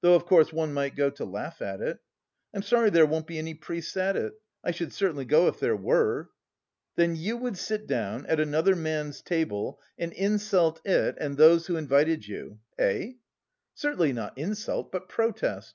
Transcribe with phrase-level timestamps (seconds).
[0.00, 1.98] Though, of course, one might go to laugh at it....
[2.54, 4.34] I am sorry there won't be any priests at it.
[4.62, 6.30] I should certainly go if there were."
[6.94, 11.74] "Then you would sit down at another man's table and insult it and those who
[11.76, 12.60] invited you.
[12.78, 13.14] Eh?"
[13.74, 15.74] "Certainly not insult, but protest.